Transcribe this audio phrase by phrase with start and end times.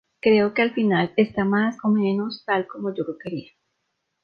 [0.19, 3.51] Creo que al final está más o menos tal como yo lo quería.